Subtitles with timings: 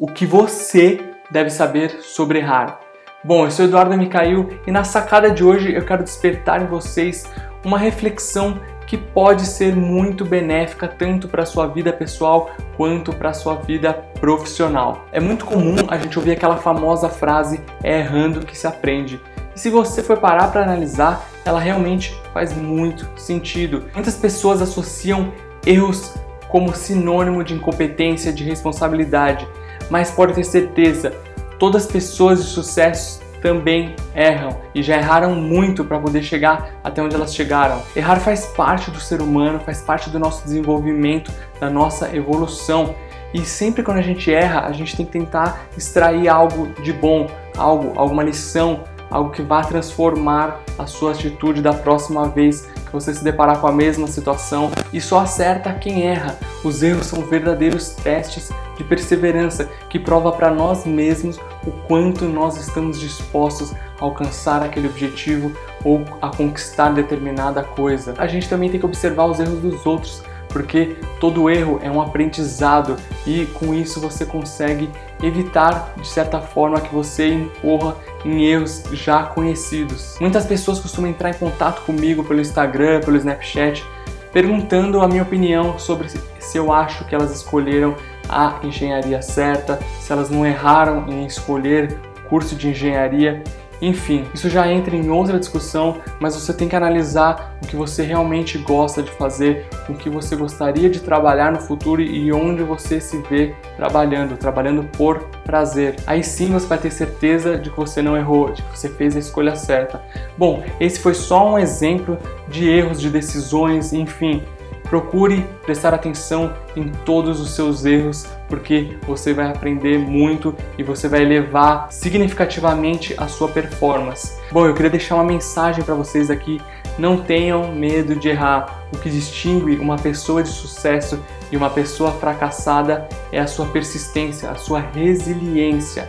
[0.00, 0.98] o que você
[1.30, 2.80] deve saber sobre errar.
[3.22, 7.28] Bom, eu sou Eduardo Micail e na sacada de hoje eu quero despertar em vocês
[7.62, 13.28] uma reflexão que pode ser muito benéfica tanto para a sua vida pessoal quanto para
[13.28, 15.04] a sua vida profissional.
[15.12, 19.20] É muito comum a gente ouvir aquela famosa frase é errando que se aprende.
[19.54, 23.84] E se você for parar para analisar, ela realmente faz muito sentido.
[23.94, 25.30] Muitas pessoas associam
[25.66, 26.14] erros
[26.50, 29.46] como sinônimo de incompetência, de responsabilidade,
[29.88, 31.12] mas pode ter certeza,
[31.58, 37.02] todas as pessoas de sucesso também erram e já erraram muito para poder chegar até
[37.02, 37.82] onde elas chegaram.
[37.96, 42.94] Errar faz parte do ser humano, faz parte do nosso desenvolvimento, da nossa evolução.
[43.32, 47.28] E sempre quando a gente erra, a gente tem que tentar extrair algo de bom,
[47.56, 53.14] algo, alguma lição, algo que vá transformar a sua atitude da próxima vez que você
[53.14, 54.70] se deparar com a mesma situação.
[54.92, 56.38] E só acerta quem erra.
[56.64, 62.56] Os erros são verdadeiros testes de perseverança que prova para nós mesmos o quanto nós
[62.56, 65.52] estamos dispostos a alcançar aquele objetivo
[65.84, 68.14] ou a conquistar determinada coisa.
[68.18, 70.22] A gente também tem que observar os erros dos outros
[70.52, 74.90] porque todo erro é um aprendizado e com isso você consegue
[75.22, 80.16] evitar de certa forma que você incorra em erros já conhecidos.
[80.20, 83.84] Muitas pessoas costumam entrar em contato comigo pelo Instagram, pelo Snapchat,
[84.32, 87.96] perguntando a minha opinião sobre se eu acho que elas escolheram
[88.28, 91.98] a engenharia certa, se elas não erraram em escolher
[92.28, 93.42] curso de engenharia.
[93.80, 98.02] Enfim, isso já entra em outra discussão, mas você tem que analisar o que você
[98.02, 103.00] realmente gosta de fazer, o que você gostaria de trabalhar no futuro e onde você
[103.00, 105.96] se vê trabalhando, trabalhando por prazer.
[106.06, 109.16] Aí sim você vai ter certeza de que você não errou, de que você fez
[109.16, 110.02] a escolha certa.
[110.36, 114.42] Bom, esse foi só um exemplo de erros de decisões, enfim.
[114.90, 121.08] Procure prestar atenção em todos os seus erros, porque você vai aprender muito e você
[121.08, 124.36] vai elevar significativamente a sua performance.
[124.50, 126.60] Bom, eu queria deixar uma mensagem para vocês aqui.
[126.98, 128.82] Não tenham medo de errar.
[128.92, 131.20] O que distingue uma pessoa de sucesso
[131.52, 136.08] e uma pessoa fracassada é a sua persistência, a sua resiliência.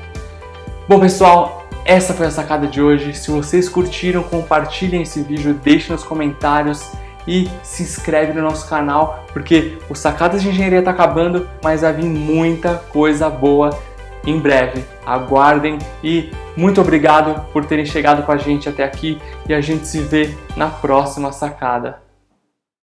[0.90, 3.14] Bom, pessoal, essa foi a sacada de hoje.
[3.14, 6.92] Se vocês curtiram, compartilhem esse vídeo, deixem nos comentários
[7.28, 11.94] e se inscreve no nosso canal, porque o Sacadas de Engenharia está acabando, mas vai
[11.94, 13.78] vir muita coisa boa
[14.26, 14.84] em breve.
[15.06, 19.88] Aguardem e muito obrigado por terem chegado com a gente até aqui e a gente
[19.88, 22.01] se vê na próxima sacada.